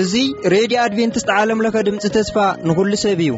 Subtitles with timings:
[0.00, 0.14] እዙ
[0.54, 2.36] ሬድዮ ኣድቨንትስት ዓለምለኸ ድምፂ ተስፋ
[2.68, 3.30] ንኹሉ ሰብ እዩ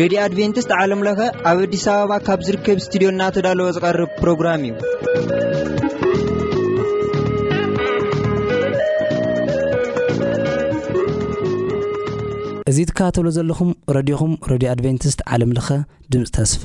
[0.00, 1.20] ሬድዮ ኣድቨንትስት ዓለምለኸ
[1.50, 4.74] ኣብ ኣዲስ ኣበባ ካብ ዝርከብ ስትድዮ እናተዳለወ ዝቐርብ ፕሮግራም እዩ
[12.72, 15.68] እዙ ትካተብሎ ዘለኹም ረድኹም ረድዮ ኣድቨንትስት ዓለምለኸ
[16.14, 16.64] ድምፂ ተስፋ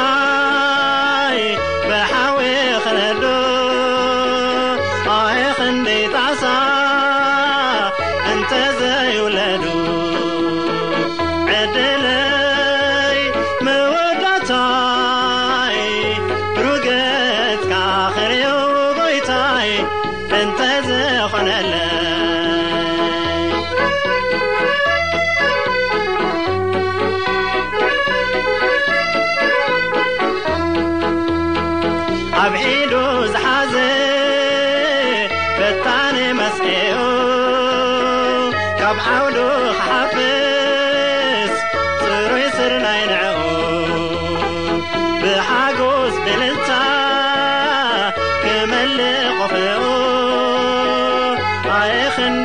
[52.41, 52.43] ر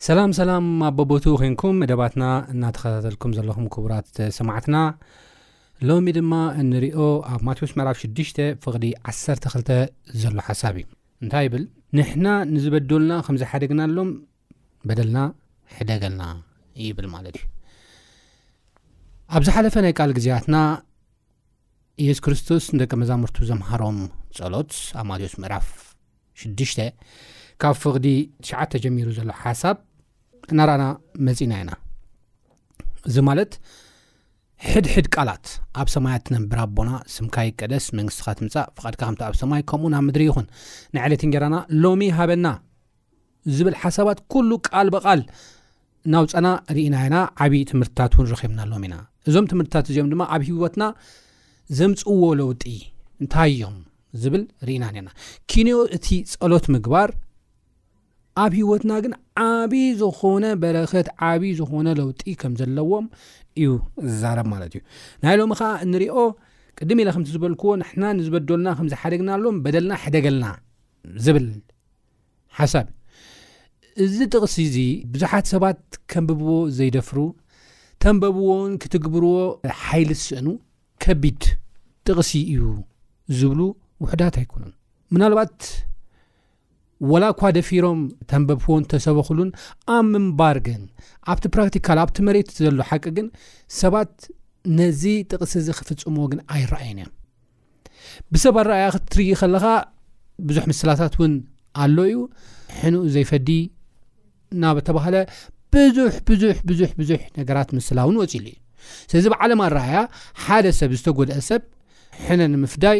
[0.05, 4.07] ሰላም ሰላም ኣቦቦቱ ኮይንኩም መደባትና እናተኸታተልኩም ዘለኹም ክቡራት
[4.37, 4.77] ሰማዕትና
[5.87, 6.31] ሎሚ ድማ
[6.61, 6.99] እንሪኦ
[7.33, 9.69] ኣብ ማቴዎስ ምዕራፍ 6 ፍቅዲ 12
[10.21, 10.87] ዘሎ ሓሳብ እዩ
[11.25, 11.65] እንታይ ይብል
[11.99, 14.09] ንሕና ንዝበደልና ከምዝሓደግና ኣሎም
[14.91, 15.17] በደልና
[15.75, 16.21] ሕደገልና
[16.85, 17.45] ይብል ማለት እዩ
[19.35, 20.55] ኣብ ዝሓለፈ ናይ ቃል ግዜያትና
[22.07, 23.99] የሱ ክርስቶስ ንደቂ መዛምርቱ ዘምሃሮም
[24.39, 25.69] ፀሎት ኣብ ማዎስ ምዕራፍ
[26.47, 26.89] 6
[27.61, 28.07] ካብ ፍቕዲ
[28.51, 29.77] 9 ጀሚሩ ዘሎ ሓሳብ
[30.51, 30.83] እናርኣና
[31.27, 31.71] መፅና ኢና
[33.09, 33.51] እዚ ማለት
[34.69, 35.45] ሕድሕድ ቃላት
[35.81, 40.23] ኣብ ሰማያ ትነብራ ኣቦና ስምካይ ቀደስ መንግስትኻ ትምፃእ ፍቃድካ ከምቲ ኣብ ሰማይ ከምኡ ናብ ምድሪ
[40.29, 40.45] ይኹን
[40.95, 42.47] ንዕለትንጌራና ሎሚ ሃበና
[43.55, 45.21] ዝብል ሓሳባት ኩሉ ቃል በቓል
[46.13, 48.95] ናውፀና ርእናኢና ዓብዪ ትምህርትታት እውን ረክብና ሎሚ ኢና
[49.29, 50.83] እዞም ትምህርትታት እዚኦም ድማ ኣብ ሂወትና
[51.79, 52.63] ዘምፅዎ ለውጢ
[53.23, 53.75] እንታይ እዮም
[54.21, 55.09] ዝብል ርኢና ነና
[55.51, 57.09] ኪንዮ እቲ ፀሎት ምግባር
[58.43, 59.13] ኣብ ሂወትና ግን
[59.47, 63.05] ዓብይዪ ዝኾነ በረከት ዓብዪ ዝኾነ ለውጢ ከም ዘለዎም
[63.61, 63.71] እዩ
[64.09, 64.81] ዝዛረብ ማለት እዩ
[65.25, 66.15] ናይሎም ከዓ እንሪኦ
[66.79, 70.45] ቅድም ኢና ከምቲ ዝበልክዎ ንሕና ንዝበደልና ከምዝሓደግና ኣሎዎም በደልና ሓደገልና
[71.25, 71.47] ዝብል
[72.59, 72.87] ሓሳብ
[73.99, 74.77] እዩ እዚ ጥቕሲ እዚ
[75.13, 75.81] ብዙሓት ሰባት
[76.11, 77.19] ከምብብዎ ዘይደፍሩ
[78.03, 79.33] ተንበብዎን ክትግብርዎ
[79.83, 80.47] ሓይሊ ዝስእኑ
[81.03, 81.43] ከቢድ
[82.09, 82.63] ጥቕሲ እዩ
[83.39, 83.59] ዝብሉ
[84.03, 84.71] ውሕዳት ኣይኮኑን
[85.13, 85.57] ምናልባት
[87.09, 87.99] ወላ ኳ ደፊሮም
[88.31, 89.49] ተንበዎን ተሰበክሉን
[89.93, 90.81] ኣብ ምንባር ግን
[91.31, 93.27] ኣብቲ ፕራክቲካል ኣብቲ መሬት ዘሎ ሓቂ ግን
[93.81, 94.11] ሰባት
[94.79, 95.01] ነዚ
[95.31, 97.11] ጥቕስ እዚ ክፍፅሞዎ ግን ኣይረኣየን እዮም
[98.33, 99.65] ብሰብ ኣረኣያ ክትርእ ከለኻ
[100.49, 101.33] ብዙሕ ምስላታት እውን
[101.83, 102.17] ኣሎ እዩ
[102.81, 103.49] ሕንኡ ዘይፈዲ
[104.61, 105.15] ናብ ተባሃለ
[105.75, 108.57] ብዙሕ ብዙሕ ብዙሕ ብዙሕ ነገራት ምስላ እውን ወፂሉ እዩ
[109.09, 109.95] ስለዚ ብዓለም ኣረኣያ
[110.45, 111.63] ሓደ ሰብ ዝተጎድአ ሰብ
[112.25, 112.99] ሕነ ንምፍዳይ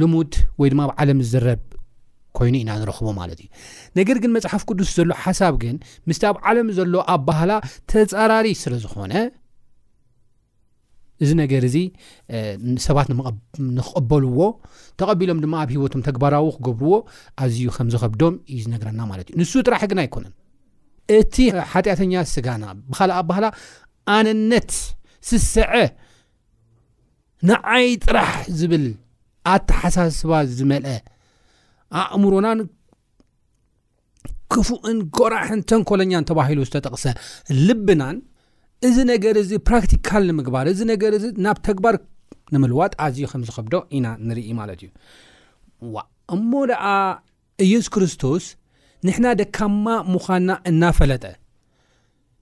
[0.00, 1.62] ልሙድ ወይ ድማ ብዓለም ዝዝረብ
[2.38, 3.48] ኮይኑ ኢና ዝረክቦ ማለት እዩ
[3.98, 5.76] ነገር ግን መፅሓፍ ቅዱስ ዘሎ ሓሳብ ግን
[6.08, 7.52] ምስቲ ኣብ ዓለም ዘሎ ኣ ባህላ
[7.90, 9.12] ተፃራሪ ስለዝኮነ
[11.24, 11.76] እዚ ነገር እዚ
[12.86, 13.08] ሰባት
[13.76, 14.40] ንክቀበልዎ
[15.00, 16.94] ተቐቢሎም ድማ ኣብ ሂወቶም ተግባራዊ ክገብርዎ
[17.44, 20.34] ኣዝዩ ከምዝከብዶም እዩ ዝነግረና ማለት እዩ ንሱ ጥራሕ ግን ኣይኮነን
[21.18, 21.34] እቲ
[21.72, 23.46] ሓጢኣተኛ ስጋና ብካልእ ኣባህላ
[24.16, 24.70] ኣነነት
[25.30, 25.70] ስስዐ
[27.50, 28.84] ንዓይ ጥራሕ ዝብል
[29.54, 30.94] ኣተሓሳስባ ዝመልአ
[32.00, 32.60] ኣእምሮናን
[34.52, 37.04] ክፉእን ቆራሕን ተንኮለኛን ተባሂሉ ዝተጠቕሰ
[37.66, 38.16] ልብናን
[38.88, 41.94] እዚ ነገር እዚ ፕራክቲካል ንምግባር እዚ ነገር እዚ ናብ ተግባር
[42.54, 44.90] ንምልዋጥ ኣዝዩ ከምዝክብዶ ኢና ንርኢ ማለት እዩ
[45.94, 46.02] ዋ
[46.34, 46.84] እሞ ደኣ
[47.66, 48.44] ኢየሱ ክርስቶስ
[49.06, 51.24] ንሕና ደካማ ምዃንና እናፈለጠ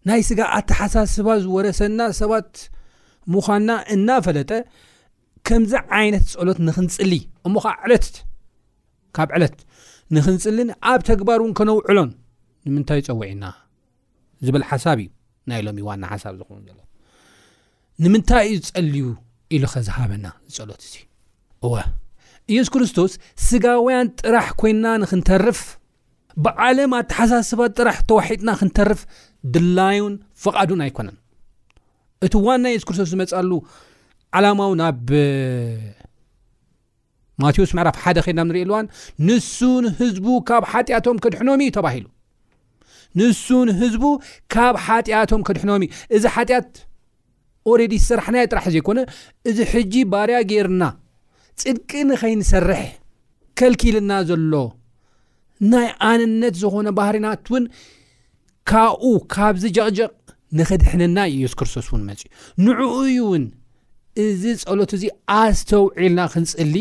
[0.09, 2.53] ናይ ስጋ ኣተሓሳስባ ዝወረሰና ሰባት
[3.35, 4.51] ምዃንና እናፈለጠ
[5.49, 7.13] ከምዚ ዓይነት ፀሎት ንክንፅል
[7.49, 8.07] እሞከዓ ዕለት
[9.17, 9.57] ካብ ዕለት
[10.15, 12.11] ንኽንፅልን ኣብ ተግባር እውን ከነውዕሎን
[12.67, 13.45] ንምንታይ ይፀውዒና
[14.47, 15.09] ዝበል ሓሳብ እዩ
[15.51, 16.79] ናይ ሎም ዩ ዋና ሓሳብ ዝኾኑ ዘሎ
[18.05, 19.07] ንምንታይ ዩ ዝፀልዩ
[19.55, 20.95] ኢሉ ኸዝሃበና ዝፀሎት እዚ
[21.67, 21.73] እወ
[22.53, 23.13] ኢየሱ ክርስቶስ
[23.47, 25.61] ስጋውያን ጥራሕ ኮይና ንክንተርፍ
[26.45, 29.01] ብዓለም ኣተሓሳስባት ጥራሕ ተዋሒጥና ክንተርፍ
[29.55, 30.13] ድላዩን
[30.45, 31.19] ፍቓዱን ኣይኮነን
[32.27, 33.51] እቲ ዋና የሱ ክርስቶስ ዝመፅሉ
[34.39, 35.09] ዓላማዊ ናብ
[37.45, 38.87] ማቴዎስ መዕራፍ ሓደ ከድናብ ንሪእየኣልዋን
[39.29, 42.07] ንሱን ህዝቡ ካብ ሓጢኣቶም ክድሕኖም እዩ ተባሂሉ
[43.21, 44.05] ንሱን ህዝቡ
[44.55, 46.73] ካብ ሓጢኣቶም ክድሕኖም እዩ እዚ ሓጢኣት
[47.73, 49.01] ኦሬዲ ዝስራሕናዮ ጥራሕ ዘይኮነ
[49.49, 50.85] እዚ ሕጂ ባርያ ገርና
[51.63, 52.81] ፅድቂ ንኸይንሰርሕ
[53.59, 54.55] ከልኪልና ዘሎ
[55.73, 57.65] ናይ ኣንነት ዝኾነ ባህርናት እውን
[58.71, 60.15] ካብኡ ካብዚ ጀቕጀቕ
[60.59, 62.29] ንኸድሕንና ዩ ኢየሱ ክርስቶስ እውን መፅዩ
[62.67, 62.81] ንዕኡ
[63.17, 63.45] ዩ እውን
[64.25, 65.05] እዚ ጸሎት እዚ
[65.37, 66.75] ኣስተውዒልና ክንፅሊ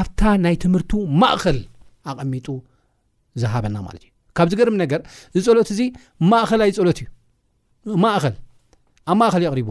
[0.00, 0.92] ኣብታ ናይ ትምህርቱ
[1.22, 1.58] ማእኸል
[2.10, 2.46] ኣቐሚጡ
[3.40, 5.00] ዝሃበና ማለት እዩ ካብዚ ገርም ነገር
[5.38, 5.80] እዝፀሎት እዚ
[6.32, 7.08] ማእኸልኣይ ፀሎት እዩ
[8.04, 8.34] ማእኸል
[9.10, 9.70] ኣብ ማእኸል የቕሪቡ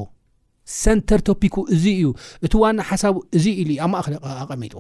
[0.82, 2.08] ሰንተር ቶፒክ እዚ እዩ
[2.46, 4.76] እቲ ዋና ሓሳቡ እዚ ኢሉዩ ኣብ ማእኸል ኣቐሚጡ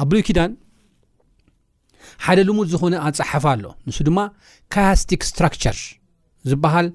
[0.00, 0.52] ኣብ ብሎይ ኪዳን
[2.26, 4.18] ሓደ ልሙድ ዝኮነ ኣፀሓፋ ኣሎ ንሱ ድማ
[4.74, 5.76] ካያስቲክ ስትራክቸር
[6.50, 6.88] ዝበሃል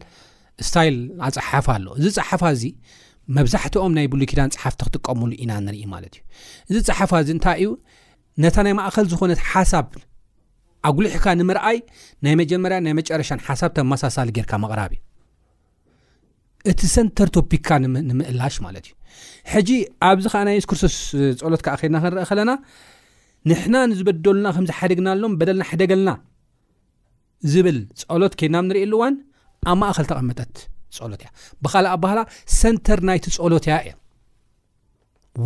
[0.67, 0.95] ስታይል
[1.27, 2.63] ኣፀሓፋ ኣሎ እዝፀሓፋ እዚ
[3.35, 6.13] መብዛሕትኦም ናይ ብሉኪዳን ፅሓፍቲ ክጥቀምሉ ኢና ንርኢ ማለት
[6.69, 7.69] እዩ እዚ ፀሓፋ እዚ እንታይ እዩ
[8.43, 9.87] ነታ ናይ ማእከል ዝኾነት ሓሳብ
[10.89, 11.77] ኣጉሊሕካ ንምርኣይ
[12.25, 15.01] ናይ መጀመርያን ናይ መጨረሻን ሓሳብ ተመሳሳሊ ጌርካ መቕራብ እዩ
[16.71, 18.95] እቲ ሰንተር ቶፒክካ ንምእላሽ ማለት እዩ
[19.53, 19.69] ሕጂ
[20.11, 20.95] ኣብዚ ከዓ ናይ ንስክርሱስ
[21.43, 22.51] ፀሎት ከዓ ከድና ክንርአ ከለና
[23.49, 26.11] ንሕና ንዝበደሉና ከምዝሓደግናኣሎም በደልና ሕደግልና
[27.51, 29.15] ዝብል ፀሎት ኬድናብ ንርኢሉ እዋን
[29.71, 30.53] ኣብ ማእከል ተቐመጠት
[31.11, 31.29] ሎትእያ
[31.63, 32.19] ብካልእ ኣባህላ
[32.59, 33.93] ሰንተር ናይቲ ፀሎት እያ እያ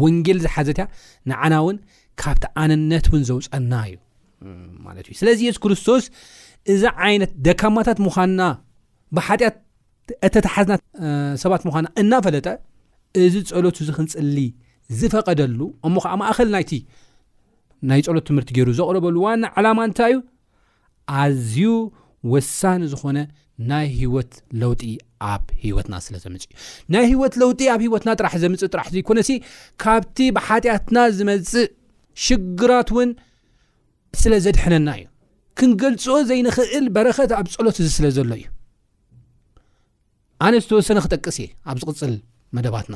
[0.02, 0.86] ወንጌል ዝሓዘት ያ
[1.30, 1.78] ንዓና እውን
[2.22, 3.96] ካብቲ ኣነነት እውን ዘውፀና እዩ
[4.88, 6.04] ማለት እዩ ስለዚ የሱ ክርስቶስ
[6.74, 8.42] እዛ ዓይነት ደካማታት ምዃና
[9.16, 9.56] ብሓጢኣት
[10.28, 10.82] እተተሓዝናት
[11.44, 12.48] ሰባት ምዃና እናፈለጠ
[13.24, 14.38] እዚ ፀሎቱ ዚክንፅሊ
[15.00, 16.72] ዝፈቐደሉ እሞ ከዓ ማእኸል ናይቲ
[17.90, 20.22] ናይ ፀሎት ትምህርቲ ገይሩ ዘቕረበሉ ዋኒ ዓላማ እንታይ እዩ
[21.22, 21.62] ኣዝዩ
[22.34, 23.20] ወሳኒ ዝኾነ
[23.70, 24.32] ናይ ሂወት
[24.62, 24.84] ለውጢ
[25.32, 26.52] ኣብ ሂወትና ስለዘምፅ እዩ
[26.94, 29.30] ናይ ሂወት ለውጢ ኣብ ሂወትና ጥራሕ ዘምፅእ ጥራሕ ዘይኮነሲ
[29.84, 31.70] ካብቲ ብሓጢኣትና ዝመፅእ
[32.28, 33.12] ሽግራት እውን
[34.22, 35.06] ስለዘድሕነና እዩ
[35.60, 38.46] ክንገልፆ ዘይንክእል በረኸት ኣብ ፀሎት እዚ ስለ ዘሎ እዩ
[40.46, 42.14] ኣነ ዝተወሰነ ክጠቅስ እየ ኣብ ዝቅፅል
[42.56, 42.96] መደባትና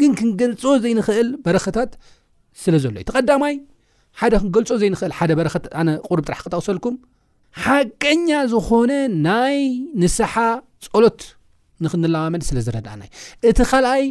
[0.00, 0.52] ግን ክንገል
[0.84, 1.92] ዘይንክእል በረኸታት
[2.62, 3.54] ስለ ዘሎ እዩ ተቀዳማይ
[4.20, 6.96] ሓደ ክንገልፆ ዘይኽእል ሓደ በረት ነ ቁርብ ጥራሕ ክጠቕሰልኩም
[7.64, 8.92] ሓቀኛ ዝኾነ
[9.26, 9.58] ናይ
[10.02, 10.34] ንስሓ
[10.86, 11.20] ፀሎት
[11.84, 13.12] ንክንለዋመድ ስለዝረዳእና እዩ
[13.50, 14.04] እቲ ካልኣይ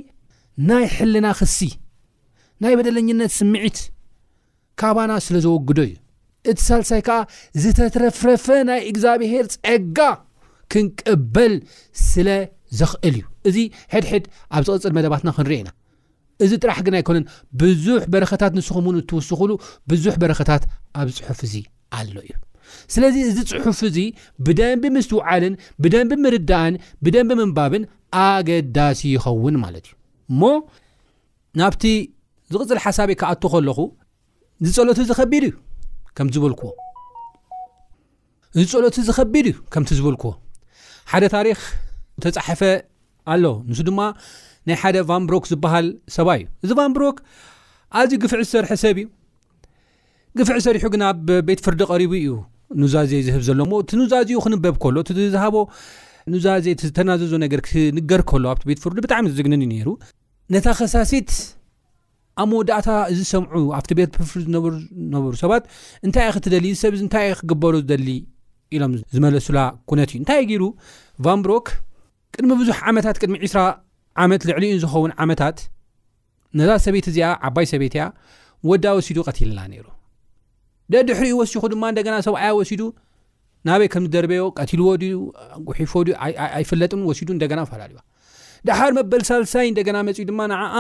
[0.70, 1.58] ናይ ሕልና ክሲ
[2.64, 3.78] ናይ በደለኛነት ስምዒት
[4.82, 5.96] ካባና ስለ ዘወግዶ እዩ
[6.52, 7.18] እቲ ሳልሳይ ከዓ
[7.64, 9.98] ዝተትረፍረፈ ናይ እግዚኣብሄር ፀጋ
[10.74, 11.56] ክንቀበል
[12.10, 12.28] ስለ
[12.80, 13.58] ዘኽእል እዩ እዚ
[13.94, 15.70] ሕድሕድ ኣብ ዝቅፅል መደባትና ክንርአ ኢና
[16.44, 17.26] እዚ ጥራሕ ግን ኣይኮነን
[17.64, 19.52] ብዙሕ በረኸታት ንስኹም ውን እትውስኽሉ
[19.94, 20.64] ብዙሕ በረኸታት
[21.02, 21.54] ኣብ ፅሑፍ እዚ
[21.98, 22.32] ኣሎ እዩ
[22.94, 23.98] ስለዚ እዚ ፅሑፍ እዚ
[24.46, 27.84] ብደንብ ምስትውዓልን ብደንብ ምርዳእን ብደንብ ምንባብን
[28.24, 29.94] ኣገዳሲ ይኸውን ማለት እዩ
[30.34, 30.42] እሞ
[31.60, 31.84] ናብቲ
[32.54, 33.78] ዝቕፅል ሓሳብ የ ከኣቶ ከለኹ
[34.68, 35.54] ዝፀሎት ዝኸቢድ እዩ
[36.18, 36.64] ከም ዝብልዎ
[38.58, 40.32] ዝፀሎት ዝኸቢድ እዩ ከምቲ ዝብልክዎ
[41.12, 41.60] ሓደ ታሪክ
[42.24, 42.62] ተፃሓፈ
[43.34, 44.00] ኣሎ ንሱ ድማ
[44.68, 47.18] ናይ ሓደ ቫንብሮክ ዝበሃል ሰባ እዩ እዚ ቫንብሮክ
[48.00, 49.08] ኣዝዩ ግፍዕ ዝሰርሐ ሰብ እዩ
[50.40, 52.28] ግፍዕ ሰሪሑ ግናብ ቤት ፍርዲ ቀሪቡ እዩ
[52.82, 54.98] ኑዛዝ ዝህብ ዘሎሞ እቲ ኑዛእዚኡ ክንበብ ከሎ
[55.28, 55.56] እዝሃቦ
[56.34, 59.88] ኑዛዜ ቲ ዝተናዘዞ ነገር ክንገር ከሎ ኣብቲ ቤት ፍሩድ ብጣዕሚ ዝግንን እዩ ነይሩ
[60.54, 61.30] ነታ ኸሳሲት
[62.42, 65.64] ኣብ መወዳእታ እዚ ሰምዑ ኣብቲ ቤት ፍሪ ዝነብሩ ሰባት
[66.06, 68.08] እንታይ ኢ ክትደሊ ሰብዚ እንታይ ክግበሩ ዝደሊ
[68.76, 69.60] ኢሎም ዝመለሱላ
[69.92, 70.64] ኩነት እዩ እንታይ ገሩ
[71.28, 71.68] ቫን ብሮክ
[72.36, 73.62] ቅድሚ ብዙሕ ዓመታት ቅድሚ 2ስራ
[74.26, 75.58] ዓመት ልዕሊዩ ዝኸውን ዓመታት
[76.60, 78.06] ነዛ ሰበት እዚኣ ዓባይ ሰበይት እያ
[78.70, 79.86] ወዳ ወሲዱ ቀትልና ነይሩ
[80.94, 82.82] ደድሕሪኡ ወሲኹ ድማ እንደገና ሰብዓያ ወሲዱ
[83.68, 85.16] ናበይ ከምዝደርበዮ ቀትልዎ ድዩ
[85.68, 86.14] ጉሒፎ ድዩ
[86.58, 88.00] ኣይፍለጥም ወሲዱ እንደገና ፈላለዋ
[88.68, 90.76] ዳሓር መበል ሳልሳይ እንደገና መፅኡ ድማ ንዓኣ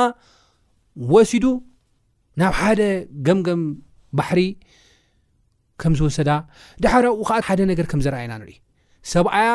[1.13, 1.45] ወሲዱ
[2.41, 2.81] ናብ ሓደ
[3.27, 3.61] ገምገም
[4.19, 4.41] ባሕሪ
[5.83, 6.29] ከም ዝወሰዳ
[6.85, 8.57] ዳሓር ኣብኡ ከዓ ሓደ ነገር ከም ዘረኣኢና ንሪኢ
[9.13, 9.49] ሰብኣያ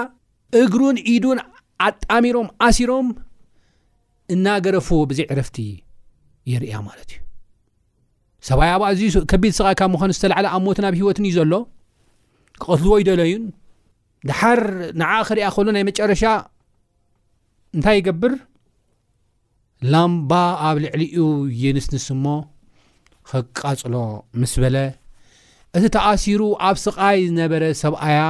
[0.63, 1.41] እግሩን ዒዱን
[1.89, 3.09] ኣጣሚሮም ኣሲሮም
[4.35, 5.59] እናገረፎዎ ብዘ ዕረፍቲ
[6.53, 7.21] የርያ ማለት እዩ
[8.49, 11.53] ሰብኣይ ኣብኣዝ ከቢድ ስቃይ ካብ ምዃኑ ዝተለዓለ ኣብ ሞትን ኣብ ሂወትን እዩ ዘሎ
[12.61, 13.45] ክቐትልዎ ይደለዩን
[14.29, 14.61] ድሓር
[15.01, 16.23] ንዓ ክርኣ ኸሉ ናይ መጨረሻ
[17.77, 18.33] እንታይ ይገብር
[19.93, 20.33] ላምባ
[20.69, 21.17] ኣብ ልዕሊኡ
[21.63, 22.27] የንስንስ ሞ
[23.31, 23.95] ክቃፅሎ
[24.41, 24.77] ምስ በለ
[25.77, 28.21] እቲ ተኣሲሩ ኣብ ስቓይ ዝነበረ ሰብኣያ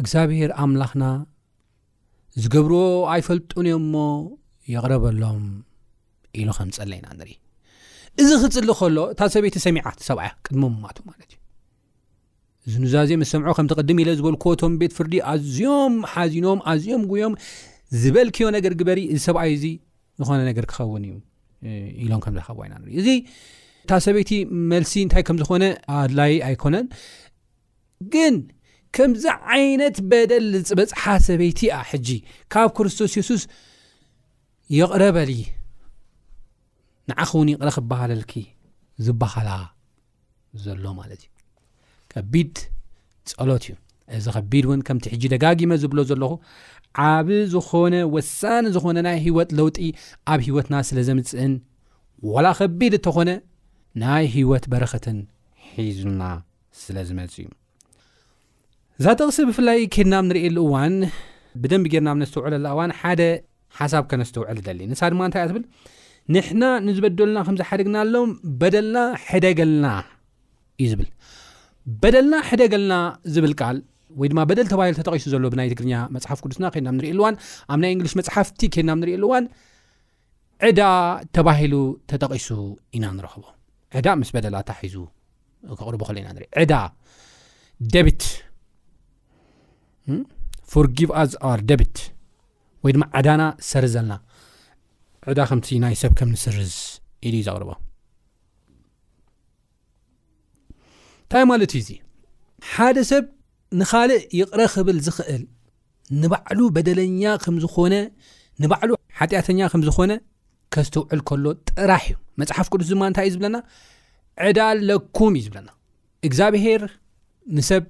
[0.00, 1.04] እግዚኣብሄር ኣምላኽና
[2.42, 2.82] ዝገብርዎ
[3.14, 3.96] ኣይፈልጡን እዮም ሞ
[4.74, 5.44] የቕረበሎም
[6.40, 7.32] ኢሉ ከም ዝፀለኢና ንርኢ
[8.20, 11.38] እዚ ክፅሊ ከሎ እታ ሰበይቲ ሰሚዓት ሰብኣእያ ቅድሞ ምማቱ ማለት እዩ
[12.66, 17.32] እዚ ንዛዜ ምስሰምዖ ከም ትቅድም ኢለ ዝበልኮዎ ቶም ቤት ፍርዲ ኣዝኦም ሓዚኖም ኣዝኦም ጉዮም
[18.02, 19.66] ዝበልክዮ ነገር ግበሪ እዚ ሰብኣይ ዚ
[20.22, 21.14] ዝኾነ ነገር ክኸውን እዩ
[22.04, 23.08] ኢሎም ከምዝኸብይና ን እዚ
[23.84, 24.30] እታ ሰበይቲ
[24.72, 25.64] መልሲ እንታይ ከም ዝኾነ
[26.00, 26.86] ኣድላይ ኣይኮነን
[28.14, 28.36] ግን
[28.96, 29.24] ከምዚ
[29.56, 32.08] ዓይነት በደል ዝፅበፅሓ ሰበይቲ ኣ ሕጂ
[32.52, 33.42] ካብ ክርስቶስ የሱስ
[34.78, 35.40] የቕረበልዩ
[37.12, 38.32] ንዓ ኸ ውን ቕረ ክበሃለልኪ
[39.06, 39.50] ዝበሃላ
[40.64, 41.30] ዘሎ ማለት እዩ
[42.12, 42.52] ከቢድ
[43.32, 43.72] ፀሎት እዩ
[44.18, 46.30] እዚ ከቢድ እውን ከምቲ ሕጂ ደጋጊመ ዝብሎ ዘለኹ
[47.12, 49.76] ዓብ ዝኾነ ወሳኒ ዝኾነ ናይ ሂወት ለውጢ
[50.32, 51.52] ኣብ ሂወትና ስለ ዘምፅእን
[52.32, 53.30] ዋላ ከቢድ እተኾነ
[54.02, 55.18] ናይ ሂወት በረኸትን
[55.76, 56.22] ሒዙልና
[56.82, 57.48] ስለ ዝመፅ እዩ
[58.98, 60.94] እዛ ተቕሲ ብፍላይ ከድና ብ ንሪእሉ እዋን
[61.62, 63.22] ብደንቢ ጌርና ብ ነስተውዕለላ ዋን ሓደ
[63.78, 65.64] ሓሳብ ከነስተውዕሉ ደሊ ንሳ ድማ ንታይ እ ትብል
[66.34, 68.98] ንሕና ንዝበደሉና ከምዝሓደግና ኣሎም በደልና
[69.28, 69.86] ሕደገልና
[70.82, 71.08] እዩ ዝብል
[72.02, 72.94] በደልና ሕደገልና
[73.34, 73.78] ዝብል ካል
[74.20, 77.34] ወይ ድማ በደል ተባሂሉ ተጠቂሱ ዘሎ ብናይ ትግርኛ መፅሓፍ ቅዱስና ከድና ንርእየኣሉዋን
[77.72, 79.44] ኣብ ናይ እንግሊሽ መፅሓፍቲ ከድና ብ ንርእየ ሉእዋን
[80.68, 80.80] ዕዳ
[81.36, 81.74] ተባሂሉ
[82.10, 82.48] ተጠቂሱ
[82.96, 83.44] ኢና ንረክቦ
[83.98, 84.96] ዕዳ ምስ በደላታ ሒዙ
[85.78, 86.74] ክቕርቡ ከል ኢና ን ዕዳ
[87.94, 88.22] ደቢት
[90.72, 90.98] ፎርጊ
[91.32, 91.96] ስ ኣር ደቢት
[92.84, 94.12] ወይ ድማ ዕዳና ሰርዘለና
[95.30, 96.72] ዕዳ ከምቲ ናይ ሰብ ከም ንስርዝ
[97.28, 97.70] ኢሉእዩ ዘቅርቦ
[101.24, 101.88] እንታይ ማለት ዩ እዚ
[102.72, 103.24] ሓደ ሰብ
[103.80, 105.44] ንኻልእ ይቕረ ክብል ዝኽእል
[106.22, 107.94] ንባዕሉ በደለኛ ከምዝኾነ
[108.62, 110.12] ንባዕሉ ሓጢአተኛ ከም ዝኮነ
[110.74, 113.56] ከዝትውዕል ከሎ ጥራሕ እዩ መፅሓፍ ቅዱስ ድማ እንታይ እዩ ዝብለና
[114.48, 115.70] ዕዳለኩም እዩ ዝብለና
[116.28, 116.82] እግዚኣብሄር
[117.58, 117.86] ንሰብ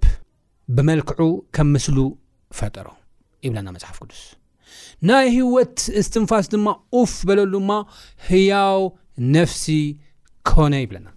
[0.76, 1.20] ብመልክዑ
[1.56, 1.98] ከም ምስሉ
[2.60, 2.88] ፈጠሮ
[3.46, 4.22] ይብለና መፅሓፍ ቅዱስ
[5.08, 6.68] ናይ ህወት እስትንፋስ ድማ
[7.00, 7.78] ኡፍ በለሉ ማ
[8.28, 8.78] ህያው
[9.36, 9.64] ነፍሲ
[10.50, 11.08] ኮነ ይብለና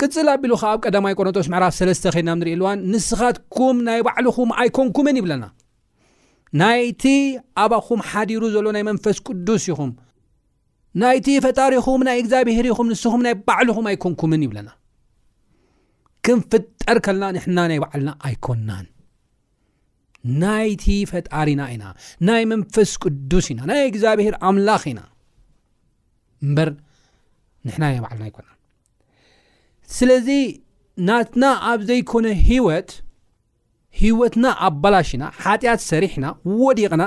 [0.00, 5.18] ቅፅል ኣቢሉ ከዓ ኣብ ቀዳማይ ቆሮንጦስ ምዕራፍ 3ለስተ ከልና ንሪእ ልዋን ንስኻትኩም ናይ ባዕልኩም ኣይኮንኩምን
[5.20, 5.44] ይብለና
[6.60, 7.02] ናይቲ
[7.62, 9.92] ኣባኩም ሓዲሩ ዘሎ ናይ መንፈስ ቅዱስ ይኹም
[11.02, 14.68] ናይቲ ፈጣሪኹም ናይ እግዚኣብሄር ይኹም ንስኹም ናይ ባዕልኹም ኣይኮንኩምን ይብለና
[16.26, 18.86] ክንፍጠር ከለና ንሕና ናይ ባዕልና ኣይኮናን
[20.42, 21.84] ናይቲ ፈጣሪና ኢና
[22.28, 25.00] ናይ መንፈስ ቅዱስ ኢና ናይ እግዚኣብሄር ኣምላኽ ኢና
[26.46, 26.70] እምበር
[27.68, 28.48] ንሕና የባዓልና ይኮና
[29.96, 30.28] ስለዚ
[31.08, 32.90] ናትና ኣብ ዘይኮነ ሂወት
[34.02, 36.26] ሂወትና ኣባላሽ ኢና ሓጢኣት ሰሪሕኢና
[36.62, 37.04] ወዲቕና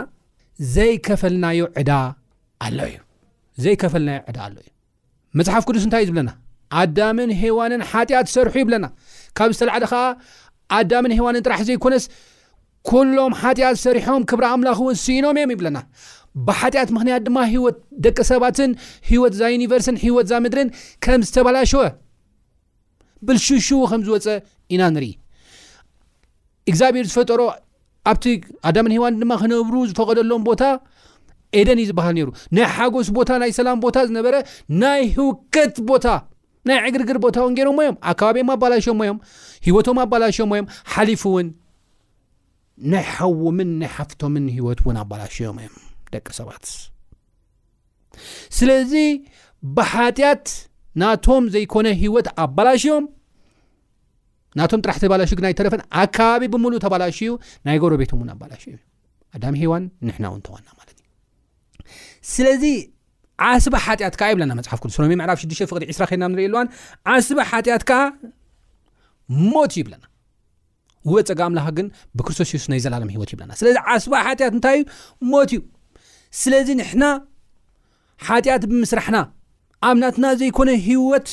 [0.76, 1.46] ዘይፈልና
[1.82, 1.92] ዕዳ
[2.66, 2.96] ኣእዩ
[3.64, 4.68] ዘይከፈልናዩ ዕዳ ኣሎ እዩ
[5.40, 6.32] መፅሓፍ ቅዱስ እንታይ እዩ ዝብለና
[6.82, 8.86] ኣዳምን ሃዋንን ሓጢኣት ሰርሑ ይብለና
[9.38, 10.02] ካብ ዝተለዓደ ከዓ
[10.78, 12.04] ኣዳምን ሃዋንን ጥራሕ ዘይኮነስ
[12.88, 15.78] ኩሎም ሓጢኣ ዝሰሪሖም ክብረ ኣምላኽ እውን ስኢኖም እዮም ይብለና
[16.48, 18.72] ብሓጢኣት ምክንያት ድማ ሂወት ደቂ ሰባትን
[19.10, 20.70] ሂወት እዛ ዩኒቨርሲን ሂወት እዛ ምድርን
[21.06, 21.84] ከም ዝተባላሸወ
[23.28, 24.28] ብልሽሽው ከም ዝወፀ
[24.76, 25.10] ኢና ንርኢ
[26.70, 27.42] እግዚኣብሔር ዝፈጠሮ
[28.10, 28.26] ኣብቲ
[28.70, 30.62] ኣዳምን ሂዋን ድማ ክነብሩ ዝፈቐደሎም ቦታ
[31.60, 34.36] ኤደን እዩ ዝበሃል ነይሩ ናይ ሓጎስ ቦታ ናይ ሰላም ቦታ ዝነበረ
[34.82, 36.06] ናይ ህውከት ቦታ
[36.70, 39.18] ናይ ዕግርግር ቦታ ውን ገይሮምሞዮም ኣብ ከባቢም ኣባላሽ ሞእዮም
[39.68, 41.48] ሂወቶም ኣባላሽ ዮም ሓሊፉ እውን
[42.92, 45.76] ናይ ሓዎምን ናይ ሓፍቶምን ሂወት እውን ኣባላሽዮም እዮም
[46.14, 46.66] ደቂ ሰባት
[48.58, 48.94] ስለዚ
[49.78, 50.46] ብሓጢያት
[51.02, 53.06] ናቶም ዘይኮነ ሂወት ኣባላሽዮም
[54.60, 57.32] ናቶም ጥራሕቲ ባላሽ ግናይተረፈን ኣከባቢ ብምሉእ ተባላሽ ዩ
[57.68, 58.76] ናይ ጎብረ ቤቶም ውን ኣባላሽዩ
[59.38, 60.98] ኣዳሚ ሂዋን ንሕና እውን ተዋና ማለት
[62.34, 62.64] ስለዚ
[63.50, 66.68] ዓስበ ሓጢአት ከ ይብለና መፅሓፍ ኩስ ምዕራብ 6ሽተ ፍቅዲ 2ስ ክልና ንርእ ሉዋን
[67.12, 68.00] ዓስበ ሓጢአት ከዓ
[69.54, 70.04] ሞት ይብለና
[71.08, 71.88] ውበፀጋ ኣምላካ ግን
[72.18, 74.86] ብክርስቶስ የሱስ ናይ ዘለኣለም ሂወት ይብለና ስለዚ ዓስባ ሓጢያት እንታይ እዩ
[75.32, 75.60] ሞት እዩ
[76.42, 77.04] ስለዚ ንሕና
[78.30, 79.18] ሓጢኣት ብምስራሕና
[79.90, 81.30] ኣብናትና ዘይኮነ ሂወት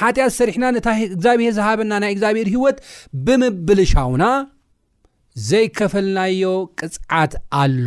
[0.00, 2.78] ሓጢያት ሰሪሕና ነታ እግዚኣብሔር ዝሃበና ናይ እግዚኣብሔር ሂወት
[3.26, 4.24] ብምብልሻውና
[5.48, 6.44] ዘይከፈልናዮ
[6.80, 7.86] ቅፅዓት ኣሎ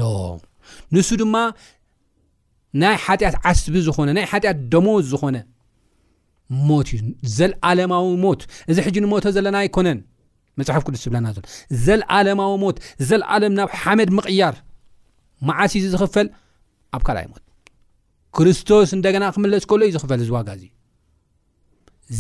[0.93, 1.35] ንሱ ድማ
[2.83, 5.37] ናይ ሓጢኣት ዓስቢ ዝኾነ ናይ ሓጢአት ደሞዝ ዝኮነ
[6.67, 6.99] ሞት እዩ
[7.37, 9.99] ዘለኣለማዊ ሞት እዚ ሕጂ ንሞቶ ዘለና ኣይኮነን
[10.59, 11.47] መፅሓፍ ክዱስ ዝብለና ሎ
[11.85, 12.77] ዘለዓለማዊ ሞት
[13.09, 14.55] ዘለኣለም ናብ ሓመድ ምቕያር
[15.47, 16.27] ማዓሲ ዝኽፈል
[16.97, 17.43] ኣብ ካልኣይ ሞት
[18.37, 20.65] ክርስቶስ እንደገና ክምለስ ከሎ እዩ ዝኽፈል እዚ ዋጋ እዚ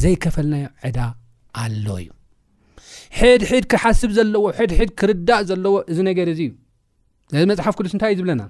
[0.01, 0.99] ዘይከፈልናዮ ዕዳ
[1.63, 2.09] ኣሎ እዩ
[3.19, 6.53] ሕድሒድ ክሓስብ ዘለዎ ድድ ክርዳእ ዘለዎ እዚ ነገር እዚ እዩ
[7.41, 8.43] ዘዚ መፅሓፍ ክዱስ እንታይእዩ ዝብለና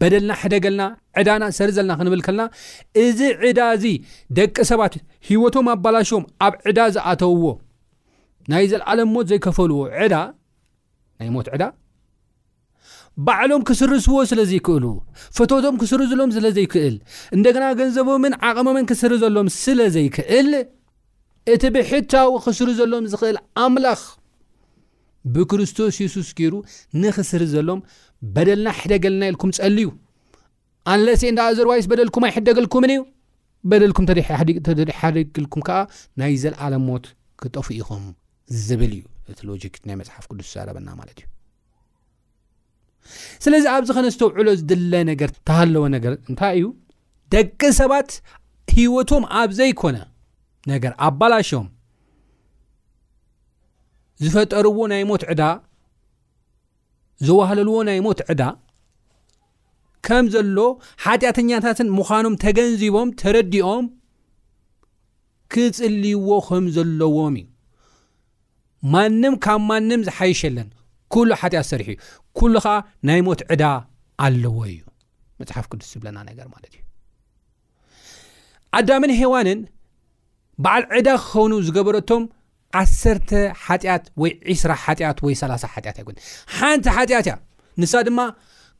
[0.00, 0.82] በደልና ሓደገልና
[1.20, 2.42] ዕዳና ሰር ዘለና ክንብል ከልና
[3.04, 3.86] እዚ ዕዳ እዚ
[4.38, 4.94] ደቂ ሰባት
[5.28, 7.46] ሂወቶም ኣባላሾም ኣብ ዕዳ ዝኣተውዎ
[8.52, 10.14] ናይ ዘለኣለም ሞት ዘይከፈልዎ ዕዳ
[11.20, 11.64] ናይ ሞት ዕዳ
[13.26, 14.84] ባዕሎም ክስር ስዎ ስለ ዘይክእሉ
[15.36, 16.96] ፈቶቶም ክስር ዘሎም ስለ ዘይክእል
[17.36, 20.48] እንደገና ገንዘቦምን ዓቕሞምን ክስሪ ዘሎም ስለ ዘይክእል
[21.54, 24.00] እቲ ብሕቻዊ ክስሪ ዘሎም ዝክእል ኣምላኽ
[25.34, 26.54] ብክርስቶስ የሱስ ገይሩ
[27.02, 27.80] ንክስሪ ዘሎም
[28.34, 29.90] በደልና ሕደገልና ኢልኩም ፀሊ ዩ
[30.94, 33.02] ኣንለስ እንዳ ኣዘርባይስ በደልኩምኣይ ሕደግልኩምን እዩ
[33.72, 34.06] በደልኩም
[35.00, 35.80] ሓደግልኩም ከዓ
[36.22, 37.06] ናይ ዘለኣለም ሞት
[37.42, 38.04] ክጠፉ ኢኹም
[38.66, 39.02] ዝብል እዩ
[39.32, 41.26] እቲ ሎጂክ ናይ መፅሓፍ ቅዱስ ዛረበና ማለት እዩ
[43.44, 46.66] ስለዚ ኣብዚ ኸነዝተውዕሎ ዝድለ ነገር እተሃለወ ነገር እንታይ እዩ
[47.34, 48.10] ደቂ ሰባት
[48.76, 49.96] ሂወቶም ኣብ ዘይኮነ
[50.72, 51.66] ነገር ኣባላሾም
[54.24, 55.42] ዝፈጠርዎ ናይ ሞት ዕዳ
[57.26, 58.42] ዝዋህለልዎ ናይ ሞት ዕዳ
[60.06, 60.58] ከም ዘሎ
[61.04, 63.84] ሓጢኣተኛታትን ምዃኖም ተገንዚቦም ተረዲኦም
[65.52, 67.46] ክፅልይዎ ከም ዘለዎም እዩ
[68.92, 70.66] ማንም ካብ ማንም ዝሓይሽ ለን
[71.14, 71.98] ኩሉ ሓጢያት ዝሰሪሑ እዩ
[72.38, 72.74] ኩሉ ከዓ
[73.08, 73.62] ናይ ሞት ዕዳ
[74.26, 74.80] ኣለዎ እዩ
[75.40, 76.82] መፅሓፍ ቅዱስ ዝብለና ነገር ማለት እዩ
[78.78, 79.60] ኣዳምን ሃዋንን
[80.64, 82.24] በዓል ዕዳ ክኸኑ ዝገበረቶም
[82.80, 83.30] ዓሰተ
[83.64, 86.16] ሓጢኣት ወይ 2ስ ሓጢኣት ወይ 3ላ0 ሓጢኣት ይ ን
[86.58, 87.34] ሓንቲ ሓጢኣት እያ
[87.82, 88.20] ንሳ ድማ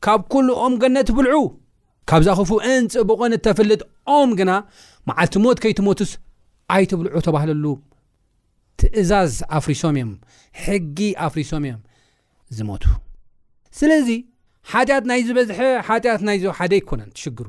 [0.05, 1.41] ካብ ኩሉ ኦም ጎነ ትብልዑ
[2.09, 4.51] ካብ ዛኽፉ እንፅቡቆን እተፈልጥኦም ግና
[5.09, 6.11] መዓልቲ ሞት ከይትሞትስ
[6.75, 7.65] ኣይትብልዑ ተባህለሉ
[8.81, 10.11] ትእዛዝ ኣፍሪሶም እዮም
[10.65, 11.81] ሕጊ ኣፍሪሶም እዮም
[12.57, 12.83] ዝሞቱ
[13.79, 14.09] ስለዚ
[14.71, 17.47] ሓጢኣት ናይ ዝበዝሐ ሓጢኣት ናይ ዞ ሓደ ይኮነን ትሽግሩ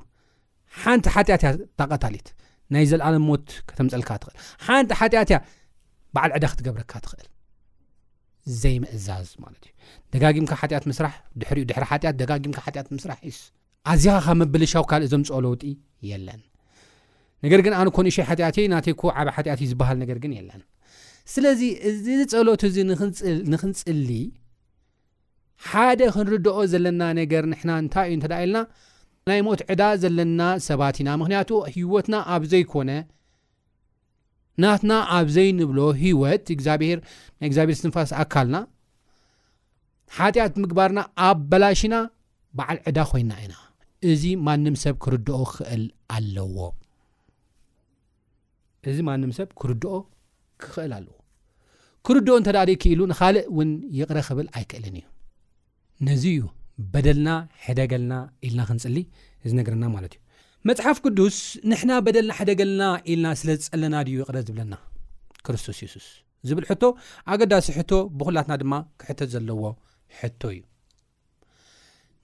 [0.83, 2.27] ሓንቲ ሓጢኣት እያ ተቐታሊት
[2.75, 4.37] ናይ ዘለኣለም ሞት ከተምፀልካ ትኽእል
[4.67, 5.39] ሓንቲ ሓጢኣት እያ
[6.15, 7.29] በዓል ዕዳ ክትገብረካ ትኽእል
[8.63, 9.73] ዘይምእዛዝ ማለት እዩ
[10.15, 13.41] ደጋጊምካ ሓጢኣት ምስራሕ ድሕሪኡ ድሪ ሓጢት ደጋጊምካ ሓጢኣት ምስራሕ ስ
[13.93, 15.63] ኣዝኻ ኻብ መብልሻው ካልእ እዞም ፀለውጢ
[16.11, 16.43] የለን
[17.45, 20.63] ነገር ግን ኣነ ኮንእሽይ ሓጢኣት እ ናተይኮ ዓብ ሓጢኣት እዩ ዝበሃል ነገር ግን የለን
[21.35, 21.61] ስለዚ
[21.91, 22.77] እዚ ፀሎት እዚ
[23.53, 24.09] ንክንፅሊ
[25.69, 28.57] ሓደ ክንርድኦ ዘለና ነገር ንሕና እንታይ እዩ እንተደ ልና
[29.29, 32.91] ናይ ሞት ዕዳ ዘለና ሰባት ኢና ምክንያቱ ሂወትና ኣብ ዘይኮነ
[34.63, 37.01] ናትና ኣብ ዘይንብሎ ሂወት እግዚብሔ ና
[37.49, 38.57] እግዚኣብሔር ስንፋስ ኣካልና
[40.19, 41.95] ሓጢኣት ምግባርና ኣብ በላሽና
[42.59, 43.55] በዓል ዕዳ ኮይንና ኢና
[44.11, 45.83] እእዚ ማንም ሰብ ክርድኦ ክኽእል
[50.97, 51.15] ኣለዎ
[52.07, 55.07] ክርድኦ እንተዳድ ክኢሉ ንካልእ እውን ይቕረ ክብል ኣይክእልን እዩ
[56.09, 56.43] ነዚ እዩ
[56.93, 57.29] በደልና
[57.65, 58.13] ሕደገልና
[58.47, 58.97] ኢልና ክንፅሊ
[59.51, 60.21] ዝነግረና ማለት እ
[60.69, 61.37] መፅሓፍ ቅዱስ
[61.71, 64.75] ንሕና በደልና ደገልና ኢልና ስለዝፀለና ድዩ ይቕረ ዝብለና
[65.49, 66.07] ክርስቶስ ሱስ
[66.49, 66.83] ዝብል ሕቶ
[67.35, 69.63] ኣገዳሲ ሕቶ ብኩላትና ድማ ክሕተት ዘለዎ
[70.21, 70.63] ሕቶ እዩ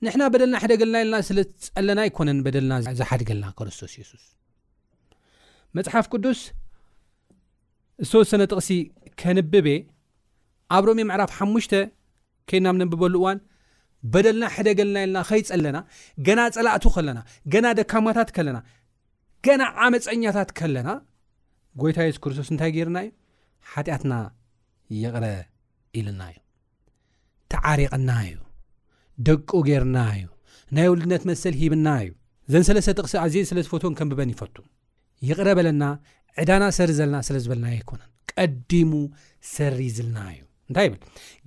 [0.07, 4.25] ንሕና በደልና ሕደገልና ኢልና ስለፀለና ይኮነን ልና ዝሓድገልና ክርስቶስ ሱስ
[5.79, 6.41] መፅሓፍ ቅዱስ
[8.09, 8.69] ዝተወሰነ ጥቕሲ
[9.21, 9.67] ከንብቤ
[10.77, 11.75] ኣብ ሮሚ ምዕራፍ ሓሙሽተ
[12.51, 13.39] ከይናም ነብበሉ እዋን
[14.13, 15.79] በደልና ሕደ ገለና ኢለና ከይፀለና
[16.27, 17.19] ገና ፀላእቱ ከለና
[17.53, 18.59] ገና ደካማታት ከለና
[19.47, 20.89] ገና ዓመፀኛታት ከለና
[21.83, 23.13] ጎይታ የሱ ክርስቶስ እንታይ ገይርና እዩ
[23.73, 24.15] ሓጢኣትና
[25.03, 25.27] ይቕረ
[26.01, 26.39] ኢልና እዩ
[27.55, 28.37] ተዓሪቕና እዩ
[29.29, 30.27] ደቁ ገይርና እዩ
[30.77, 32.11] ናይ ውልድነት መሰል ሂብና እዩ
[32.53, 34.57] ዘንሰለሰተ ጥቕሲእ ኣዝ ስለዝፈትዎን ከንብበን ይፈቱ
[35.29, 35.83] ይቕረ በለና
[36.43, 38.93] ዕዳና ሰሪ ዘለና ስለ ዝበለና ኣይኮነን ቀዲሙ
[39.55, 40.99] ሰሪዝልና እዩ እንታይ ይብል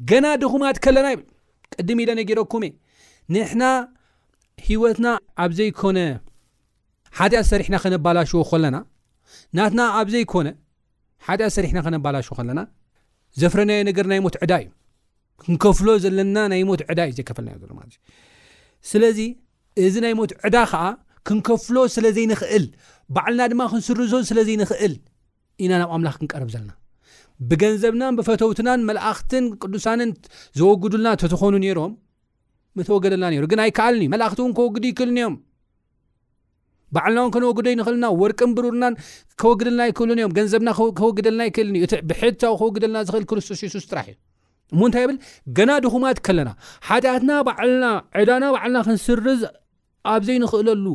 [0.09, 1.23] ገና ድኹማት ከለና ይብል
[1.75, 2.71] ቀዲም ኢለነ ጊረኩም እ
[3.35, 3.63] ንሕና
[4.67, 5.07] ሂወትና
[5.43, 5.99] ኣብዘይኮነ
[7.19, 8.77] ሓጢኣ ሰሪሕና ከነባላሽዎ ለና
[9.57, 10.47] ናትና ኣብዘይኮነ
[11.27, 12.59] ሓጢኣ ሰሪሕና ከነባላሽዎ ከለና
[13.41, 14.67] ዘፍረናዮ ነገር ናይ ሞት ዕዳ እዩ
[15.43, 17.95] ክንከፍሎ ዘለና ናይ ሞት ዕዳ እዩ ዘይከፈልናዘሎለእዩ
[18.91, 19.19] ስለዚ
[19.85, 20.83] እዚ ናይ ሞት ዕዳ ከዓ
[21.27, 22.65] ክንከፍሎ ስለዘይንክእል
[23.15, 24.93] ባዕልና ድማ ክንስርዞ ስለዘይንክእል
[25.63, 26.71] ኢና ናብ ኣምላኽ ክንቀርብ ዘለና
[27.49, 30.11] ብገንዘብናን ብፈተውትናን መላእክትን ቅዱሳንን
[30.59, 31.93] ዘወግዱልና ተትኾኑ ነይሮም
[32.89, 35.35] ተወግደልና ግን ኣይከኣልኒ እዩ መእኽቲ እውን ከወግዲ ይክእልን እዮም
[36.95, 38.95] ባዓልና እውን ከነወግደ ንኽእልና ወርቅን ብሩርናን
[39.41, 44.17] ከወግድልና ይክእሉን እዮም ገንዘብና ከወግደልና ይክእል እዩብሕታዊ ከወግደልና ዝኽእል ክርስቶስ ሱስ ጥራሕ እዩ
[44.75, 45.17] እሙንታይ ብል
[45.57, 46.51] ገና ድኹማት ከለና
[46.87, 47.85] ሓጢኣትና ባዓልና
[48.21, 49.41] ዕዳና በዓልና ክንስርዝ
[50.13, 50.85] ኣብዘይንክእለሉ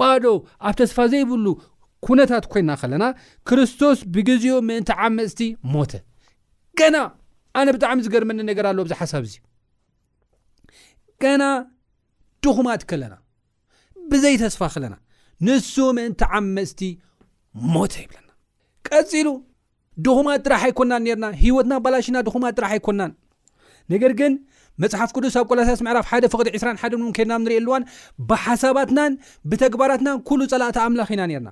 [0.00, 0.24] ባዶ
[0.68, 1.46] ኣብ ተስፋ ዘይብሉ
[2.06, 3.04] ኩነታት ኮይና ከለና
[3.48, 5.40] ክርስቶስ ብግዜኡ ምእንቲ ዓ መፅቲ
[5.72, 5.92] ሞተ
[6.80, 6.96] ገና
[7.60, 9.34] ኣነ ብጣዕሚ ዝገርመኒ ነገር ኣለዎ ዚ ሓሳብ እዚ
[11.24, 11.42] ገና
[12.44, 13.14] ድኹማት ከለና
[14.10, 14.94] ብዘይ ተስፋ ከለና
[15.46, 16.80] ንሱ ምእንቲ ዓምመፅቲ
[17.74, 18.28] ሞተ ይብለና
[18.88, 19.28] ቀፂሉ
[20.06, 23.12] ድኹማት ጥራሕ ኣይኮናን ኔርና ሂወትና ባላሽና ድኹማት ጥራሕ ኣይኮናን
[23.92, 24.32] ነገር ግን
[24.82, 27.82] መፅሓፍ ቅዱስ ኣብ ቆላሳስ ምዕራፍ ሓደ ፍቅዲ 2ራሓደን እውን ከድናብ ንሪኤ ኣልዋን
[28.30, 29.12] ብሓሳባትናን
[29.50, 31.50] ብተግባራትናን ኩሉ ፀላእታ ኣምላኽ ኢና ነርና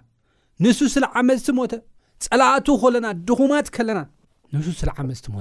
[0.65, 1.73] ንሱ ስለዓመፅቲ ሞተ
[2.25, 4.01] ፀላእቱ ከለና ድኹማት ከለና
[4.57, 5.39] ንሱ ስለዓመፅቲ ሞ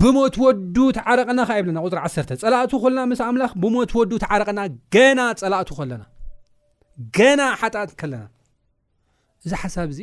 [0.00, 4.60] ብሞት ወዱ ተዓረቐና ከ የብለና ቁፅሪ 1 ፀላእቱ ለና ምስ ኣምላኽ ብሞት ወዱ ተዓረቀና
[4.94, 5.54] ገና ፀላ
[5.90, 6.02] ለና
[7.16, 8.24] ገና ሓጣት ከለና
[9.46, 10.00] እዚ ሓሳብ እዚ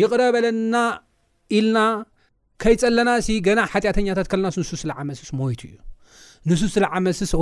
[0.00, 0.74] ይቕረበለና
[1.58, 1.78] ኢልና
[2.62, 5.76] ከይፀለናሲ ገና ሓጢአተኛታት ለናስ ንሱ ስለዓመስስ ሞይቱ እዩ
[6.50, 7.32] ንሱ ስለዓመስስ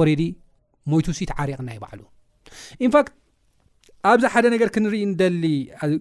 [0.91, 2.11] ሞይቱ ሲ ተዓሪቕና ይባዕሉን
[4.11, 4.95] ኣብዚ ሓደ ነገር ክንኢ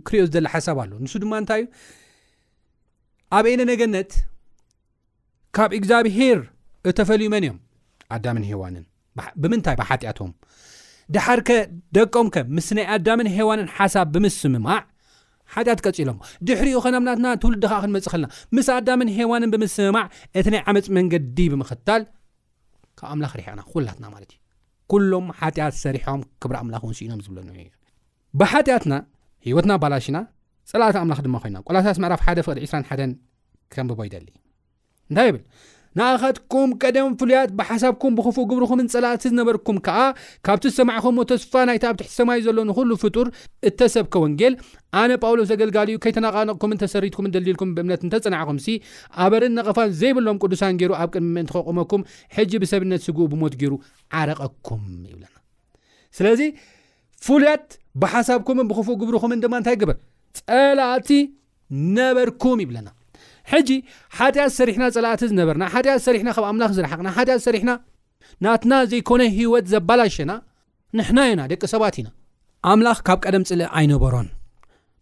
[0.08, 1.70] ክሪኦ ዝደሊ ሓሳብ ኣሎ ንሱ ድማ እንታይ እዩ
[3.38, 4.12] ኣብ ኤነ ነገነት
[5.56, 6.40] ካብ እግዚኣብሄር
[6.90, 7.58] እተፈልዩ መን እዮም
[8.16, 8.86] ኣዳምን ሃዋንን
[9.42, 10.32] ብምንታይ ብሓጢኣቶም
[11.16, 11.50] ድሓርከ
[11.98, 14.82] ደቀም ከ ምስ ናይ ኣዳምን ሃዋንን ሓሳብ ብምስምማዕ
[15.54, 20.06] ሓጢኣት ቀፂሎም ድሕሪኡ ከናምናትና ትውልድ ከዓ ክንመፅእ ከለና ምስ ኣዳምን ሃዋንን ብምስምማዕ
[20.40, 22.04] እቲ ናይ ዓመፅ መንገዲ ብምክታል
[23.00, 24.40] ካብ ኣምላኽ ርሕቕና ኩላትና ማለት እዩ
[24.94, 27.68] ኩሎም ሓጢኣት ሰሪሖም ክብሪ ኣምላክ ውንስኢኖም ዝብለንዩ
[28.40, 28.94] ብሓጢኣትና
[29.48, 30.18] ሂወትና ባላሽና
[30.70, 33.12] ፀላእት ኣምላኽ ድማ ኮይና ቆላሳስ መዕራፍ 1 ቅድ 21
[33.74, 34.28] ከም ብቦይደሊ
[35.10, 35.44] እንታይ ብል
[36.00, 40.00] ንኣኻትኩም ቀደም ፍሉያት ብሓሳብኩም ብክፉእ ግብርኹምን ፀላእቲ ዝነበርኩም ከዓ
[40.46, 43.28] ካብቲ ዝሰማዕኹምዎ ተስፋ ናይቲ ኣብ ትሕቲ ሰማዩ ዘሎንኩሉ ፍጡር
[43.70, 44.54] እተሰብከ ወንጌል
[45.02, 48.68] ኣነ ጳውሎስ ዘገልጋልኡ ከይተነቓነቕኩምን ተሰሪትኩምን ደሊልኩም ብእምነት እንተፅናዕኹምሲ
[49.26, 52.02] ኣበርኢን ነቐፋን ዘይብሎም ቅዱሳን ገይሩ ኣብ ቅድሚ ምእንቲ ክቕመኩም
[52.38, 53.74] ሕጂ ብሰብነት ስግኡ ብሞት ገይሩ
[54.22, 57.66] ዓረቐኩም ይብለናስለዚፍያት
[58.04, 59.98] ብሓሳብኩምን ብክፉ ግብርኹምን ድማ እንታይ ግብር
[60.40, 61.10] ፀላእቲ
[61.98, 62.90] ነበርኩም ይብለና
[63.52, 63.70] ሕጂ
[64.18, 67.72] ሓጢኣት ሰሪሕና ፀላእቲ ዝነበርና ሓጢት ዝሰሪሕና ካብ ኣምላኽ ዝረሓቅና ሓጢኣት ዝሰሪሕና
[68.46, 70.32] ናትና ዘይኮነ ሂወት ዘባላሸና
[71.00, 72.08] ንሕናዩና ደቂ ሰባት ኢና
[72.72, 74.28] ኣምላኽ ካብ ቀደም ፅልእ ኣይነበሮን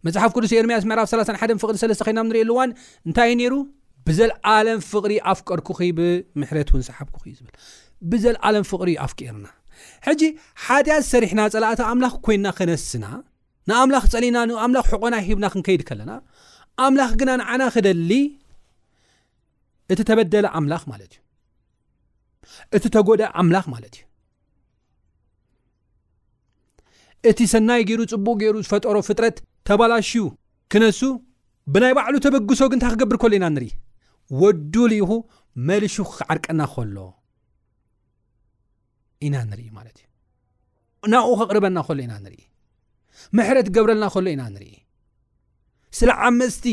[0.06, 2.70] መፅሓፍ ቅዱስ ኤረምያስ ምዕራፍ 3ሓን ፍቕሪ ለስተ ኮይና ንሪኢ ኣሉዋን
[3.08, 3.54] እንታይዩ ነይሩ
[4.08, 9.46] ብዘለዓለም ፍቅሪ ኣፍቀርኩ ብሕንሰሓኩብዘዓለም ፍቕሪ ኣፍቀርና
[10.06, 10.22] ሕጂ
[10.66, 13.06] ሓጢኣት ሰሪሕና ፀላእታ ኣምላኽ ኮይና ከነስና
[13.68, 16.10] ንኣምላኽ ፀሊና ን ኣምላኽ ሕቆና ሂብና ክንከይድ ከለና
[16.86, 18.10] ኣምላኽ ግና ንዓና ክደሊ
[19.92, 21.22] እቲ ተበደለ ኣምላኽ ማለት እዩ
[22.76, 24.04] እቲ ተጎደ ኣምላኽ ማለት እዩ
[27.30, 29.36] እቲ ሰናይ ገይሩ ፅቡቅ ገይሩ ዝፈጠሮ ፍጥረት
[29.68, 30.22] ተባላሽዩ
[30.72, 31.00] ክነሱ
[31.74, 33.68] ብናይ ባዕሉ ተበግሶ ግን ንታይ ክገብር ከሎ ኢና እንርኢ
[34.42, 35.10] ወዱልኢኹ
[35.68, 36.96] መልሹ ክዓርቀና ኸሎ
[39.26, 42.40] ኢና ንርኢ ማለት እዩ ናብኡ ኸቕርበና ከሎ ኢና ንርኢ
[43.38, 44.72] ምሕረት ገብረልና ከሎ ኢና ንርኢ
[45.98, 46.64] ስለዓመስቲ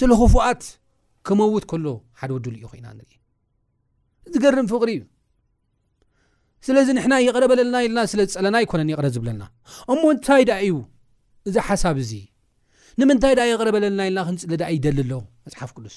[0.00, 0.62] ስለ ኽፉኣት
[1.28, 1.86] ክመውት ከሎ
[2.20, 3.12] ሓደ ውድሉ ኢኹ ኢና ንርኢ
[4.26, 5.04] እዚገርም ፍቅሪ እዩ
[6.66, 9.44] ስለዚ ንሕና የቕረበለለና ኢለና ስለፀለና ይኮነን ይቕረ ዝብለልና
[9.94, 10.74] እሞ እንታይ ዳ እዩ
[11.48, 12.12] እዚ ሓሳብ እዚ
[13.00, 15.12] ንምንታይ ዳ የቕረበለለና ኢለና ክንፅሊ ዳ ይደሊ ኣሎ
[15.48, 15.96] መፅሓፍ ቅዱስ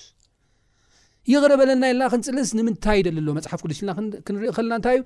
[1.30, 3.92] ይቕርበለና የለና ክንፅልስ ንምንታይ ደሊ ኣሎ መፅሓፍ ክልስልና
[4.28, 5.04] ክንርእኢ ከለና እንታይ እዩ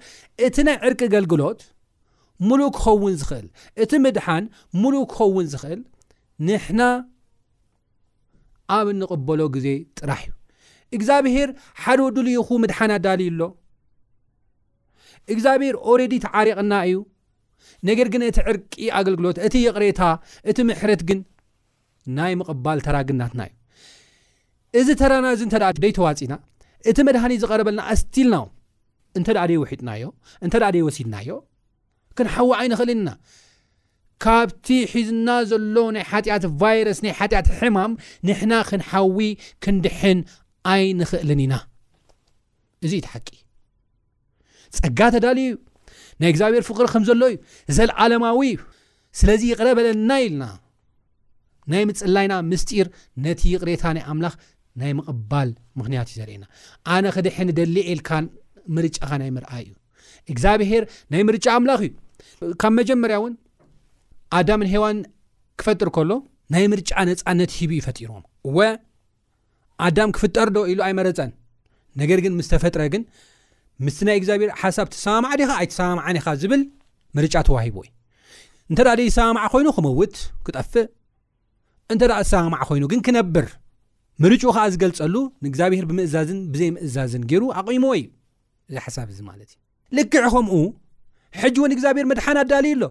[0.47, 1.59] እቲ ናይ ዕርቂ ኣገልግሎት
[2.49, 3.47] ሙሉእ ክኸውን ዝኽእል
[3.83, 4.45] እቲ ምድሓን
[4.81, 5.81] ሙሉእ ክኸውን ዝኽእል
[6.47, 6.81] ንሕና
[8.77, 9.67] ኣብ እንቕበሎ ግዜ
[9.99, 10.31] ጥራሕ እዩ
[10.97, 11.49] እግዚኣብሄር
[11.83, 13.41] ሓደ ወዱልይኹ ምድሓን ኣዳልዩ ኣሎ
[15.33, 16.95] እግዚኣብሄር ኦረዲ ተዓሪቕና እዩ
[17.89, 20.01] ነገር ግን እቲ ዕርቂ ኣገልግሎት እቲ ይቕሬታ
[20.49, 21.21] እቲ ምሕረት ግን
[22.17, 23.53] ናይ ምቕባል ተራግናትና እዩ
[24.79, 26.33] እዚ ተራና እዚ ንተ ደይተዋፅና
[26.89, 28.35] እቲ መድሃኒት ዝቀረበልና ኣስትልና
[29.17, 30.05] እንተ ዳ ደይ ውሒጥናዮ
[30.45, 31.29] እንተ ደይ ወሲድናዮ
[32.17, 33.09] ክንሓዊ ኣይንኽእልን ኢና
[34.23, 37.93] ካብቲ ሒዝና ዘሎ ናይ ሓጢኣት ቫይረስ ናይ ሓጢኣት ሕማም
[38.27, 39.17] ንሕና ክንሓዊ
[39.65, 40.19] ክንድሕን
[40.73, 41.53] ኣይንኽእልን ኢና
[42.85, 43.29] እዚ እዩ ትሓቂ
[44.79, 45.55] ፀጋ ተዳልዩ ዩ
[46.21, 47.37] ናይ እግዚኣብሔር ፍቅሪ ከም ዘሎ እዩ
[47.77, 48.61] ዘለዓለማዊ እዩ
[49.19, 50.43] ስለዚ ይቕረበለና ኢልና
[51.73, 52.87] ናይ ምፅላይና ምስጢር
[53.25, 54.33] ነቲ ይቕሬታ ናይ ኣምላኽ
[54.81, 56.43] ናይቕባል ምክያዩዘእና
[56.95, 58.09] ኣነ ክድሕኒ ደሊ ኤልካ
[58.77, 59.73] ምርጫኻ ናይ ምርኣይ እዩ
[60.31, 60.83] እግዚኣብሄር
[61.13, 61.91] ናይ ምርጫ ኣምላኽ እዩ
[62.61, 63.33] ካብ መጀመርያ እውን
[64.37, 64.97] ኣዳምን ሄዋን
[65.59, 66.11] ክፈጥር ከሎ
[66.53, 68.57] ናይ ምርጫ ነፃነት ሂብ ይፈጢሮም እወ
[69.87, 71.31] ኣዳም ክፍጠርዶ ኢሉ ኣይመረፀን
[72.01, 73.03] ነገር ግን ምስተፈጥረ ግን
[73.85, 76.61] ምስ ናይ ግዚኣብሄር ሓሳብ ተሰማምዕ ድኻ ኣይተሰማምዓን ኢኻ ዝብል
[77.17, 77.89] ምርጫ ተዋሂቡእዩ
[78.71, 80.85] እንተ ድ ሰማምዕ ኮይኑ ክመውት ክጠፍእ
[81.93, 83.47] እንተ ኣ ዝሰማምዕ ኮይኑ ግን ክነብር
[84.23, 88.05] ምርጩ ከዓ ዝገልጸሉ ንእግዚኣብሄር ብምእዛዝን ብዘይምእዛዝን ገይሩ ኣቑሞዎ እዩ
[88.75, 89.57] ዝሓሳብ ዚ ማለት እዩ
[89.97, 90.53] ልክዕ ኸምኡ
[91.41, 92.83] ሕጂ ውን እግዚኣብሄር መድሓን ኣዳልዩኣሎ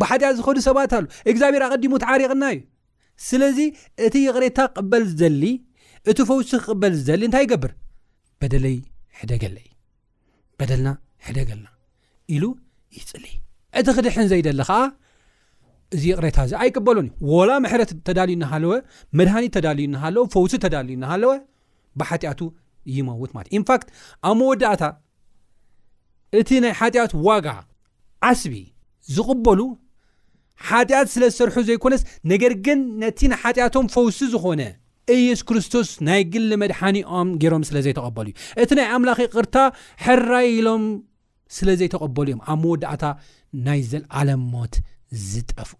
[0.00, 2.60] ብሓጢያ ዝኸዱ ሰባት ኣሉ እግዚኣብሄር ኣቀዲሙ ትዓሪቕና እዩ
[3.28, 3.58] ስለዚ
[4.06, 5.42] እቲ ይቕሬታ ክቅበል ዝደሊ
[6.10, 7.72] እቲ ፈውሲ ክቕበል ዝደሊ እንታይ ይገብር
[8.42, 8.76] በደለይ
[9.20, 9.56] ሕደገለ
[10.60, 10.88] በደልና
[11.26, 11.68] ሕደ ገልና
[12.34, 12.44] ኢሉ
[12.98, 13.36] ይፅልይ
[13.78, 14.80] እቲ ክድ ሕንዘ ይደሊ ኸዓ
[15.96, 18.72] እዚ ቕረታ እዚ ኣይቅበሎን እዩ ወላ ምሕረት ተዳልዩ እናሃለወ
[19.18, 21.32] መድሃኒት ተዳልዩ እናሃለወ ፈውሲ ተዳልዩ እናሃለወ
[22.00, 22.40] ብሓጢኣቱ
[22.96, 23.88] ይመውት ማለት ኢንፋክት
[24.30, 24.82] ኣብ መወዳእታ
[26.40, 27.46] እቲ ናይ ሓጢኣት ዋጋ
[28.28, 28.52] ዓስቢ
[29.14, 29.60] ዝቕበሉ
[30.68, 34.60] ሓጢኣት ስለ ዝሰርሑ ዘይኮነስ ነገር ግን ነቲ ንሓጢኣቶም ፈውሲ ዝኾነ
[35.16, 39.56] ኢየሱ ክርስቶስ ናይ ግሊ መድሓኒኦም ገይሮም ስለዘይተቐበሉ እዩ እቲ ናይ ኣምላኽ ቅርታ
[40.04, 40.84] ሕራይሎም
[41.56, 43.04] ስለ ዘይተቐበሉ እዮም ኣብ መወዳእታ
[43.66, 44.74] ናይ ዘለ ዓለም ሞት
[45.30, 45.70] ዝጠፍ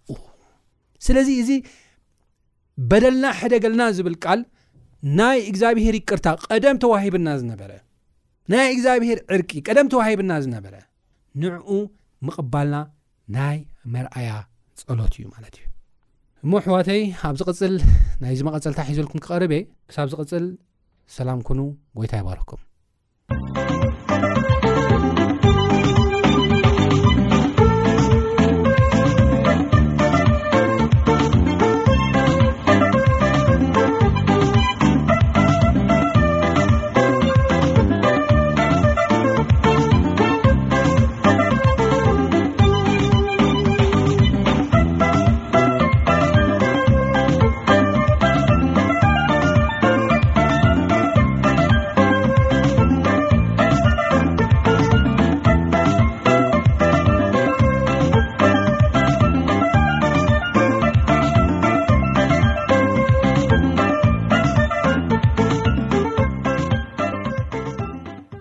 [1.06, 1.50] ስለዚ እዚ
[2.90, 4.40] በደልና ሕደገልና ዝብል ቃል
[5.18, 7.72] ናይ እግዚኣብሄር ቅርታ ቀደም ተዋሂብና ዝነበረ
[8.52, 10.74] ናይ እግዚኣብሄር ዕርቂ ቀደም ተዋሂብና ዝነበረ
[11.42, 11.70] ንዕኡ
[12.28, 12.76] ምቕባልና
[13.36, 13.58] ናይ
[13.96, 14.30] መርኣያ
[14.82, 15.66] ፀሎት እዩ ማለት እዩ
[16.44, 17.74] እሞ ኣሕዋተይ ኣብ ዚ ቅፅል
[18.22, 20.46] ናይዚ መቐፀልታ ሒዘልኩም ክቐርበ እየ ንሳብ ዝ ቅፅል
[21.16, 21.60] ሰላም ኮኑ
[22.00, 22.67] ጎይታ ይባረኩም